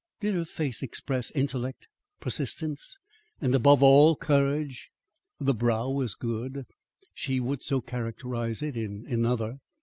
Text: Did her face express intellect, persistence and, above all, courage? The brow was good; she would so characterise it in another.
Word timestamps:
Did 0.19 0.33
her 0.33 0.45
face 0.45 0.81
express 0.81 1.29
intellect, 1.29 1.87
persistence 2.19 2.97
and, 3.39 3.53
above 3.53 3.83
all, 3.83 4.15
courage? 4.15 4.89
The 5.39 5.53
brow 5.53 5.91
was 5.91 6.15
good; 6.15 6.65
she 7.13 7.39
would 7.39 7.61
so 7.61 7.81
characterise 7.81 8.63
it 8.63 8.75
in 8.75 9.05
another. 9.07 9.59